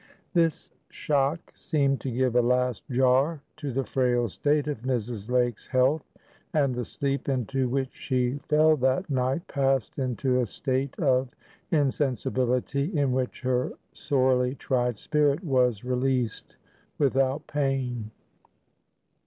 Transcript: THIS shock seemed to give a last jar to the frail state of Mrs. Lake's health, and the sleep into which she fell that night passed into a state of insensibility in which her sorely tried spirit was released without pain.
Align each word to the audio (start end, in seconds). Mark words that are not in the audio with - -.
THIS 0.33 0.71
shock 0.89 1.51
seemed 1.53 2.01
to 2.01 2.09
give 2.09 2.35
a 2.35 2.41
last 2.41 2.89
jar 2.89 3.43
to 3.57 3.71
the 3.71 3.83
frail 3.83 4.29
state 4.29 4.65
of 4.67 4.79
Mrs. 4.81 5.29
Lake's 5.29 5.67
health, 5.67 6.11
and 6.55 6.73
the 6.73 6.85
sleep 6.85 7.29
into 7.29 7.69
which 7.69 7.91
she 7.93 8.39
fell 8.39 8.75
that 8.77 9.11
night 9.11 9.45
passed 9.47 9.99
into 9.99 10.41
a 10.41 10.47
state 10.47 10.97
of 10.99 11.29
insensibility 11.69 12.85
in 12.97 13.11
which 13.11 13.41
her 13.41 13.73
sorely 13.93 14.55
tried 14.55 14.97
spirit 14.97 15.43
was 15.43 15.83
released 15.83 16.55
without 16.97 17.45
pain. 17.45 18.09